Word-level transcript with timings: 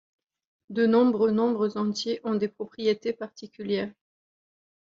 De 0.71 0.87
nombreux 0.87 1.29
nombres 1.29 1.77
entiers 1.77 2.21
ont 2.23 2.33
des 2.33 2.47
propriétés 2.47 3.13
particulières. 3.13 3.93